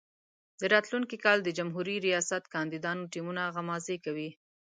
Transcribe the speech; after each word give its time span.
د 0.59 0.61
راتلونکي 0.73 1.17
کال 1.25 1.37
د 1.43 1.49
جمهوري 1.57 1.95
ریاست 2.07 2.43
کاندیدانو 2.53 3.09
ټیمونه 3.13 3.41
غمازي 3.55 3.97
کوي. 4.05 4.29